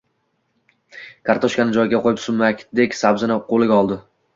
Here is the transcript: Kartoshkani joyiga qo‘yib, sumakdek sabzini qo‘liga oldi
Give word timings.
Kartoshkani 1.31 1.77
joyiga 1.77 2.03
qo‘yib, 2.09 2.25
sumakdek 2.27 3.01
sabzini 3.05 3.43
qo‘liga 3.51 3.83
oldi 3.83 4.05